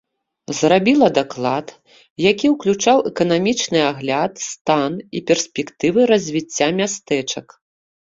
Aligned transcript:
Зрабіла 0.59 1.07
даклад, 1.17 1.67
які 2.29 2.47
уключаў 2.53 2.97
эканамічны 3.09 3.79
агляд, 3.89 4.33
стан 4.47 4.95
і 5.19 5.21
перспектывы 5.33 5.99
развіцця 6.13 6.67
мястэчак. 6.81 7.47